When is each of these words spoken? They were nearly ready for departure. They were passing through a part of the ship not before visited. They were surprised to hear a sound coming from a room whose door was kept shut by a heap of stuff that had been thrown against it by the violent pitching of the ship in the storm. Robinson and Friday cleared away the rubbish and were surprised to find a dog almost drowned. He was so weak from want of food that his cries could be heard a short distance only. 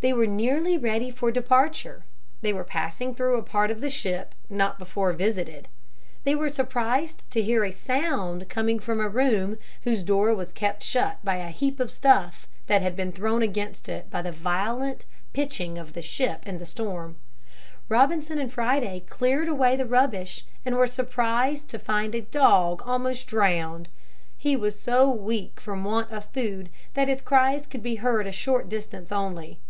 They 0.00 0.12
were 0.12 0.26
nearly 0.26 0.76
ready 0.76 1.10
for 1.10 1.30
departure. 1.32 2.04
They 2.42 2.52
were 2.52 2.62
passing 2.62 3.14
through 3.14 3.38
a 3.38 3.42
part 3.42 3.70
of 3.70 3.80
the 3.80 3.88
ship 3.88 4.34
not 4.50 4.78
before 4.78 5.14
visited. 5.14 5.66
They 6.24 6.34
were 6.34 6.50
surprised 6.50 7.22
to 7.30 7.40
hear 7.40 7.64
a 7.64 7.72
sound 7.72 8.50
coming 8.50 8.78
from 8.78 9.00
a 9.00 9.08
room 9.08 9.56
whose 9.84 10.02
door 10.02 10.34
was 10.34 10.52
kept 10.52 10.82
shut 10.82 11.24
by 11.24 11.36
a 11.36 11.48
heap 11.48 11.80
of 11.80 11.90
stuff 11.90 12.46
that 12.66 12.82
had 12.82 12.94
been 12.94 13.12
thrown 13.12 13.40
against 13.40 13.88
it 13.88 14.10
by 14.10 14.20
the 14.20 14.30
violent 14.30 15.06
pitching 15.32 15.78
of 15.78 15.94
the 15.94 16.02
ship 16.02 16.46
in 16.46 16.58
the 16.58 16.66
storm. 16.66 17.16
Robinson 17.88 18.38
and 18.38 18.52
Friday 18.52 19.04
cleared 19.08 19.48
away 19.48 19.74
the 19.74 19.86
rubbish 19.86 20.44
and 20.66 20.76
were 20.76 20.86
surprised 20.86 21.70
to 21.70 21.78
find 21.78 22.14
a 22.14 22.20
dog 22.20 22.82
almost 22.84 23.26
drowned. 23.26 23.88
He 24.36 24.54
was 24.54 24.78
so 24.78 25.10
weak 25.10 25.58
from 25.62 25.82
want 25.82 26.10
of 26.12 26.26
food 26.26 26.68
that 26.92 27.08
his 27.08 27.22
cries 27.22 27.66
could 27.66 27.82
be 27.82 27.94
heard 27.94 28.26
a 28.26 28.32
short 28.32 28.68
distance 28.68 29.10
only. 29.10 29.60